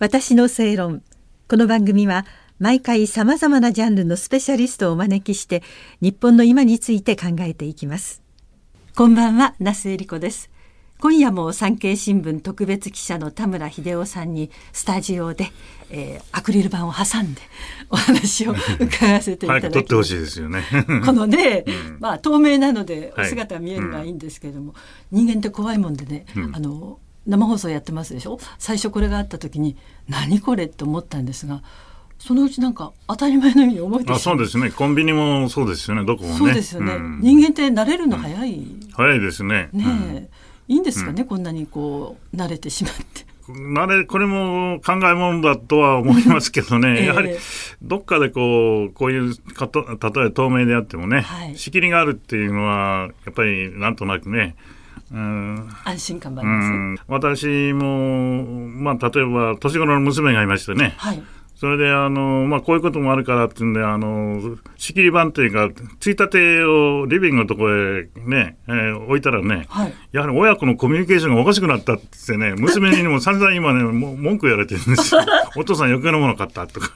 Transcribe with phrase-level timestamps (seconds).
[0.00, 1.02] 私の正論。
[1.48, 2.26] この番組は
[2.58, 5.62] 毎回さまざまなジャンルのスペシャリストをお招きして
[6.00, 8.20] 日本の今について考えていきます。
[8.96, 10.50] こんばんは那須恵理子です。
[10.98, 15.52] 今夜も産経新聞特別記者の田村秀夫さんにスタジオで、
[15.90, 17.42] えー、アクリル板を挟んで
[17.88, 19.74] お話を伺わせていただきます。
[19.74, 20.64] 撮ってほしいですよね。
[21.06, 24.78] このね、うん、まあ透明なのでお姿が見えるのはいいんですけれども、は
[25.12, 28.38] いうん、人間って怖いもんでね、うん、あの生放送やってますでしょ？
[28.58, 29.76] 最初これがあった時に
[30.08, 31.62] 何これって思ったんですが。
[32.16, 34.70] そのうちなんか当たり前のように思えてあそうですね。
[34.70, 36.06] コンビニもそうですよね。
[36.06, 36.36] どこもね。
[36.36, 39.68] そうですよね、人間って慣れるの早い、早いですね。
[39.72, 40.28] ね、
[40.68, 43.26] いいんですかね、うん、こんなにこう慣れてしまって。
[43.48, 47.36] 慣れこれも考えものだとは思いますけどね、 えー、やはり
[47.82, 61.22] どっかでこうこういうかと例えば透明であってもね、はい、仕切りがあるっていうのはやっぱりなんとなくねうん、安心感もあります、ね、私も、まあ、例えば年頃の娘がいましてね、はい、
[61.56, 75.22] それで、あの、まあ、こういうこともあるからっていうんで、あの、仕切り板というか、ついたてをリビングのところへね、えー、置いたらね、はい、やはり親子のコミュニケーションがおかしくなったってね、娘にも散々今ね、 も文句言われてるんですよ。
[75.56, 76.90] お父さん余計なもの買ったとか。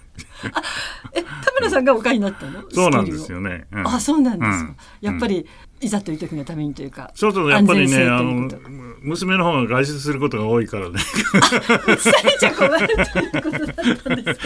[1.14, 2.62] え、田村さんがお買いになったの？
[2.70, 3.66] そうなんですよね。
[3.72, 4.70] うん、あ、そうなんですか。
[4.70, 5.46] うん、やっぱり、
[5.80, 7.10] いざという時のためにというか。
[7.14, 8.48] そうそう、やっぱりね、あの、
[9.00, 10.98] 娘の方が外出することが多いからね。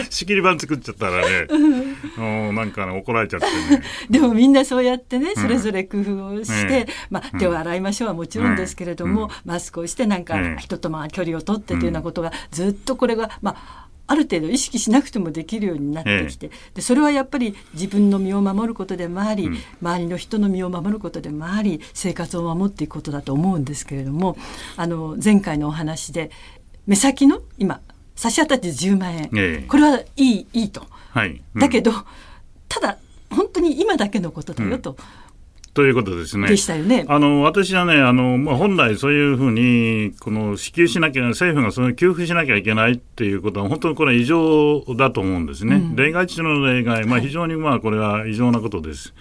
[0.09, 1.47] 仕切り板作っちゃったらね、
[2.17, 3.83] うん、なんかね、怒られちゃってね。
[4.09, 24.37] でもみんなそうやってね、それぞれ工夫をして、うん、まあ、手を洗いましょうはもちろんですけれども、うん、マスクをして、なんか、人とまあ距離を取ってというようなことが、ずっとこれが、まあ、ある程度意識しなくてもできるようになってきて、でそれはやっぱり自分の身を守ることでもあり、うん、周りの人の身を守ることでもあり生活を守っていくことだと思うんですけれども
[24.75, 26.31] あの前回のお話で
[26.85, 27.81] 目先の今
[28.15, 31.41] 差し当たって10万円、えこれはいいいいと、はい。
[31.55, 31.91] うん、だけど
[32.67, 32.97] ただ
[33.29, 34.97] 本当に今だけのことだよと。
[35.73, 36.47] ということですね。
[36.47, 37.05] でしたよね。
[37.07, 45.77] あの私はね、あのまあ、本来そういうふうにこの支給しなきゃ政府がその給付しなきゃいけないっていうことは本当にこれは異常だと思うんですね。
[45.77, 49.15] うん、例外中の例外、まあ非常にまあこれは異常なことです。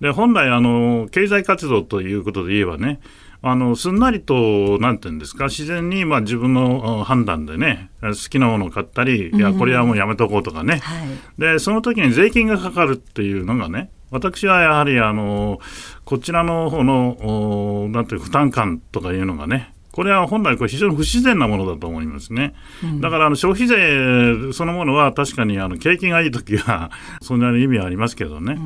[0.00, 3.00] で本来あの経済活動ということで言えばね。
[3.46, 11.08] あのすんなりと、なんていうんですか、自然にまあ自分の判断でね、好きなものを買ったり、いや、これはもうやめとこうとかね、はい、
[11.38, 15.58] でその時に税金がかかるっていうのがね、私はやはりあの
[16.04, 22.54] こちらの方のなんていう負担感とかいうのがねこれは本来これ非常に不自然なものだと思いますね。
[22.82, 26.90] うん、だからあの消費税そのものは確かにあの景気がいい時は
[27.22, 28.56] そんなに意味はありますけどね。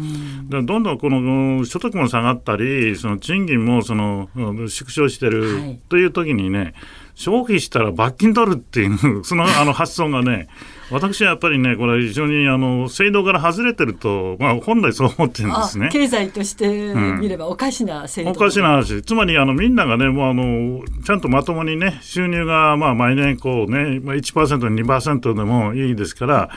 [0.51, 4.29] うん、どんどんこの所得も下がったりその賃金もその
[4.69, 6.75] 縮小してるという時にね、はい
[7.19, 10.47] 消費したら罰金取るっていう、 そのあの発想がね、
[10.91, 15.91] 私はやっぱりね、これは非常にあの制度から外れてると、まあ、本来そう思ってるんですね。
[15.93, 19.03] 経済として見ればおかしな制度、うん、おかしな話。
[19.03, 26.51] つまりあのみんながね、もうあの、ちゃんとまともにね、収入がまあ毎年こうね、まあ、1%、2%でもいいですから、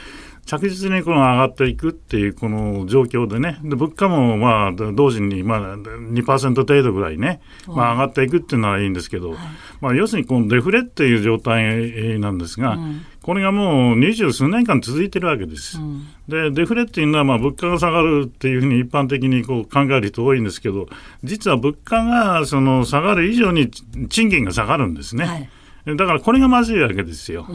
[0.46, 9.40] 着実にこの上がっていくっていうこの状況でね、で物価もまあ同時にまあ2%程度ぐらいね、まあ、上がっていくっていうのはいいんですけど、はい、
[9.80, 15.80] まあ、要するにこのデフレっていう状態なんですが、うん、これがもう二十数年間続いてるわけです。
[15.80, 20.88] うん、で、デフレっていうのはまあ物価が下がるっていうふうに一般的にこう考える人多いんですけど、
[21.24, 25.26] 実は物価がその下がる以上に賃金が下がるんですね。
[25.26, 25.50] はい
[25.86, 27.48] だからこれがまずいわけですよ。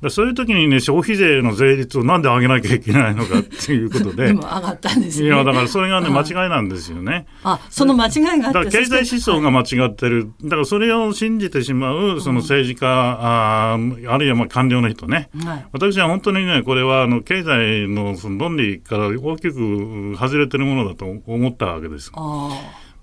[0.00, 4.28] うん、そういう時にね、消費税の税率をなんで上げなきゃいけないのかっていうことで。
[4.28, 5.26] でも上がったんですね。
[5.26, 7.26] いや、だからそれがね、間違いなんですよね。
[7.42, 10.32] あ、その間違いがあってだから経済思想が間違ってる。
[10.42, 15.28] だからそれを信じてしまう、その政治家、ああるいはまあ官僚の人ね。
[15.44, 22.10] はい、私は本当にね、これはあの経済のその論理から大きく外れてるものだと思ったわけです。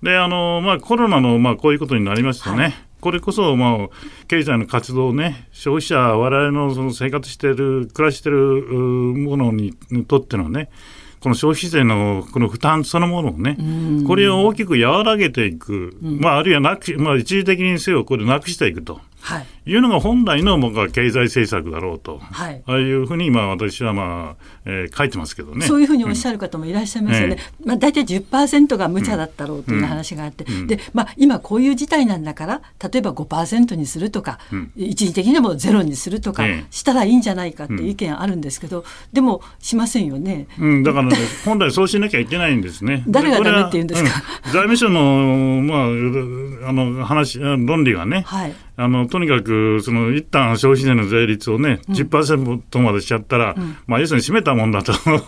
[0.02, 2.62] で、あの、まあコロナのまあこういうことになりましたね。
[2.62, 3.88] はいこれこそ、まあ、
[4.28, 9.74] 経済の活動ね、消費者、我々のその生活している、暮らしているものに
[10.06, 10.70] とってのね、
[11.18, 13.58] この消費税のこの負担そのものをね、
[14.06, 19.00] これを大きく和らげていく、まあ、あるいはなく、まあ、一時的にせよ、これなくしていくと。
[19.22, 25.64] はい、いうのが本来の僕は経済政策だろうと、はい、ああいうふうに今私はまあ、えー、書いてますけどね。
[25.64, 27.38] そういうふうにおっしゃる方もいらっしゃいますよね。
[27.60, 40.48] うん、まあ大体10%が無茶だったろうという話があって、うん、でまあ今こういう事態なんだから例えば5%にするとか、うん、一時的にもゼロにするとかしたらいいんじゃないかっていう意見あるんですけど、でもしませんよね。
[40.58, 43.04] うん、だから、ね、本来そうしなきゃいけないんですね。
[43.08, 44.10] 誰がダメって言うんですか？
[44.46, 48.24] 財務省のまああの話論理がね。
[48.26, 54.92] はいああのとにかくその一旦消費税の税率をね、うん、10%までしちゃったら、うん、まあ、要するに閉めたもんだと。
[55.02, 55.18] 閉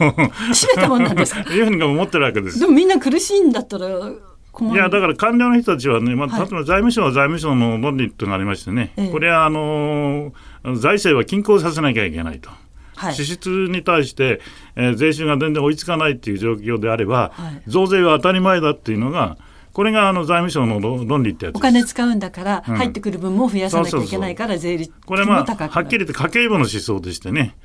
[0.77, 1.41] めたもんなんですか？
[1.53, 2.61] いうふうに思ってるわけです。
[2.61, 10.33] でもみんな苦しいんだったらいやだから官僚の人たちはね、まあ、例えば財務省は財務省の論理っていうのがありましてね、はい、これはあの
[10.77, 12.51] 財政は均衡させなきゃいけないと。
[12.97, 14.41] はい、支出に対して、
[14.77, 19.37] えー、税収が全然追いつかないっていう状況であれば、はい、増税は当たり前だっていうのが、
[19.75, 27.57] これがあの財務省の論理ってやつお金使うんだから、入ってくる分も増やさなきゃいけないから、税率これまあ、はっきり言って家計簿の思想でしてね。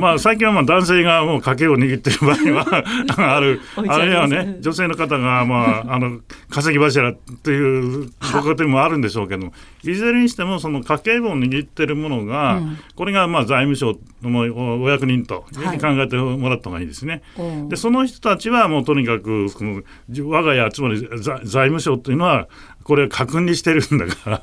[0.00, 2.84] まあ、最近はまあ男性がもう家計を握ってる場合は
[3.36, 17.22] ある、あるいはね、女性の方が、まあ、あの稼ぎ柱っていうご家庭もあるんでしょうけど、いずれにしても、その家計簿を握ってるものが、うん、これがまあ財務省のお役人というふうに考えてもらった方がいいですね。
[17.36, 19.82] はい、でその人たちはもうとにかくその
[20.28, 22.48] 我が家つまり財務省というのは
[22.84, 24.38] これ確認してるんだから。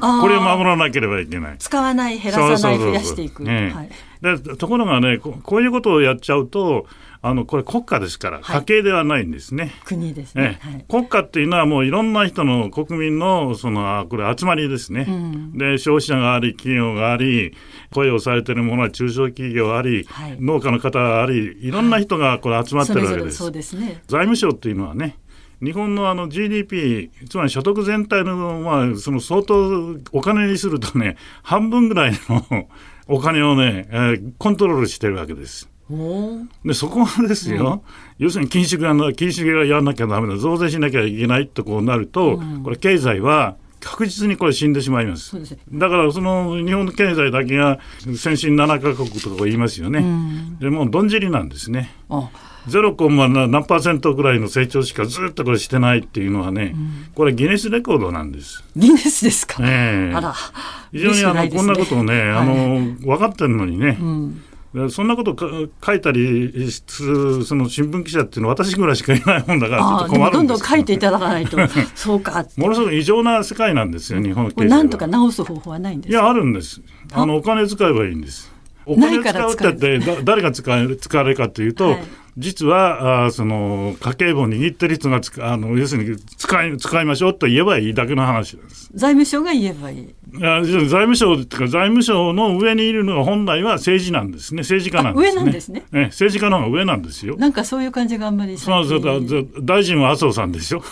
[0.00, 1.58] これを守らなければいけない。
[1.58, 3.90] 使わない減らさない増やしていく、ねはい、
[4.22, 6.86] でところがねこういうことをやっちゃうと
[7.20, 9.72] あのこれ国家ですから、家計ではないんですね。
[9.84, 17.54] 国ですね、はい、国家っていうのはもういろんな人の国民のそのこれ集まりですね、うん、で消費者があり企業があり
[17.92, 23.38] 雇用されているものは中小企業あり、はい、農家の方がありいろんな人がこれ集まってるわけです。
[23.38, 25.16] そうですね、財務省っていうのはね
[25.62, 32.68] 日本のあの GDP、つまり所得全体の、まあ、その相当お金にするとね、 半分ぐらいの
[33.08, 35.68] お金をね、えー、コントロールしてるわけです。
[36.66, 45.36] でそこはですよ、うん、要するに緊縮が緊縮がやらなきゃだめだ、増税しなきゃいけないとこうなると、うん、これ、経済は確実にこれ死んでしまいます。
[45.72, 47.78] だからその日本の経済だけが
[48.16, 50.00] 先進7か国とか言いますよね。
[50.00, 51.94] うん、でもどんじりなんですね。
[52.66, 58.64] ゼロコンマ何パーセントぐらいの成長しかずっとこれしてないっていうのはね、うん、これギネスレコードなんです。
[58.76, 59.62] ギネスですか？
[59.62, 60.34] えあら。
[60.92, 63.98] 非常にあの、ね、こんなことをね、あの、分かってるのにね。
[64.00, 64.42] うん
[64.90, 65.34] そんなこと
[65.84, 71.56] 書いたりするその新聞記者っていうのは私ぐらいしかいないもんだからちょっと困るんどんどん書いていただかないと。
[71.96, 76.82] そうかものすごく異常な世界なんですよ日本経済なんとか直す方法はないんですいやあるんです。
[77.12, 78.52] あのお金使えばいいんです
[78.88, 82.04] お金使うって誰が使え使われるかというと、はい
[82.38, 88.90] 実はあその家計簿を握ってる人があの要するに使い使いましょうと言えばいいだけの話です。
[88.94, 90.14] 財務省が言えばいい。
[90.32, 95.30] 財務省っていうか財務省の上にいるのが本来は政治なんですね政治家なんですね。
[95.32, 95.84] 上なんですね。
[95.90, 97.36] ね政治家の方が上なんですよ。
[97.36, 100.82] なんかそういう感じがあんまりそうそう大臣は麻生さんでしょ。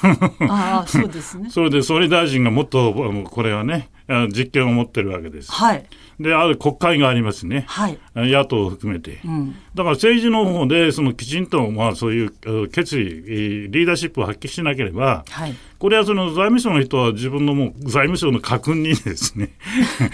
[0.49, 1.51] ああそうですね。
[1.55, 2.93] それで総理大臣がもっと
[3.25, 3.89] これはね
[4.29, 5.51] 実権を持ってるわけです。
[5.53, 5.87] はい。
[6.21, 13.05] である国会がありますね、はい、野党を含めて、うん、だから政治の方でそのきちんとまあそういう決意
[13.69, 19.51] リーダーシップを発揮しなければ、はい、これはその財務省の人は自分のもう財務省の家訓にですね。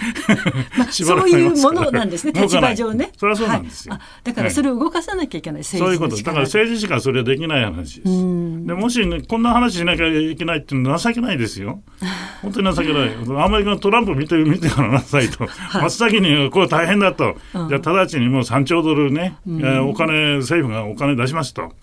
[0.77, 3.11] まあ、 そういうものなんですね、立場上ね。
[3.17, 8.03] それはそうなんですよ、はい、だからそれを動かさなきゃいけない、そういうこと、だから政治しかそれはできない話です。
[8.03, 11.81] でもし、ね、こんな話しなきゃいけないっていうのは情けないですよ。
[12.41, 13.11] 本当に情けない。
[13.45, 21.73] アメリカのトランプ見て見てからなさいと、はい、真っ先にこれ大変だと、うん、じゃあ直ちにもう3兆ドルね、うん、えー、お金、政府がお金出しますと。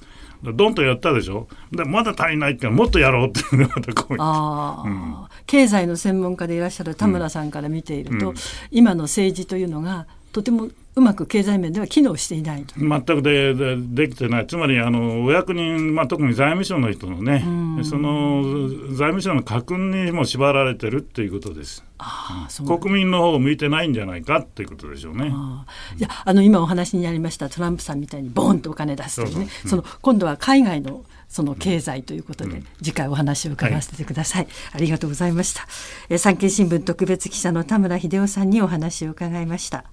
[0.43, 1.49] どんとやったでしょ。
[1.71, 5.15] でまだ足りないってもっとやろうってまたこうあ、うん、
[5.45, 8.35] 経済の専門家でいらっしゃる田村さんから見ていると、うん、
[8.71, 12.75] 今の政治というのがとてもうまく経済面では機能していないと。
[12.79, 17.45] 全くででできてない、つまりあのお役人、まあ、特に財務省の人のね、
[17.85, 21.85] その財務省の家訓にも縛られてるっていうことです。
[21.99, 25.31] あ国民の方を向いてないんじゃないかっていうことでしょうね。
[25.33, 25.65] あ
[25.97, 35.65] いやあの今お話にありましたトランプさんみたいにボンとお金出すというね、その今度は海外のその経済ということで、次回お話を伺わせてください、はい、ありがとうございました、
[36.09, 39.85] え産経新聞特別記者の田村秀夫さんにお話を伺いました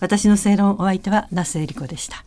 [0.00, 2.24] 私の正論お相手は那須恵理子でした。